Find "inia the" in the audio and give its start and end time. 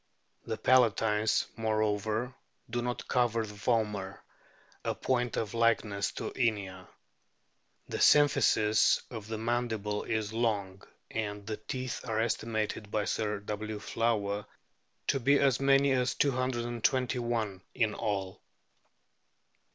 6.31-7.99